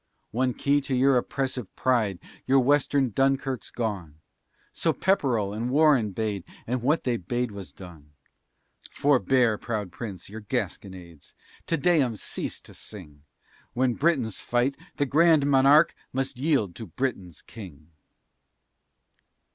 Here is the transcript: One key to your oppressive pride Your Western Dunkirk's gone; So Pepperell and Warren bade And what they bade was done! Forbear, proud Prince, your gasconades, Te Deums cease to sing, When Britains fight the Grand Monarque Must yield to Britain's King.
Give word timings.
One 0.31 0.55
key 0.55 0.81
to 0.81 0.95
your 0.95 1.15
oppressive 1.15 1.75
pride 1.75 2.17
Your 2.47 2.59
Western 2.59 3.11
Dunkirk's 3.11 3.69
gone; 3.69 4.15
So 4.73 4.93
Pepperell 4.93 5.53
and 5.53 5.69
Warren 5.69 6.09
bade 6.11 6.43
And 6.65 6.81
what 6.81 7.03
they 7.03 7.17
bade 7.17 7.51
was 7.51 7.71
done! 7.71 8.13
Forbear, 8.89 9.59
proud 9.59 9.91
Prince, 9.91 10.27
your 10.27 10.41
gasconades, 10.41 11.35
Te 11.67 11.77
Deums 11.77 12.19
cease 12.23 12.59
to 12.61 12.73
sing, 12.73 13.21
When 13.73 13.93
Britains 13.93 14.39
fight 14.39 14.75
the 14.95 15.05
Grand 15.05 15.45
Monarque 15.45 15.93
Must 16.11 16.35
yield 16.35 16.73
to 16.77 16.87
Britain's 16.87 17.43
King. 17.43 17.91